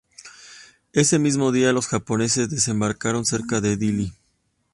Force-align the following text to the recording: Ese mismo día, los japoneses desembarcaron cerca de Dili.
Ese 0.93 1.19
mismo 1.19 1.51
día, 1.51 1.71
los 1.73 1.85
japoneses 1.85 2.49
desembarcaron 2.49 3.23
cerca 3.23 3.61
de 3.61 3.77
Dili. 3.77 4.11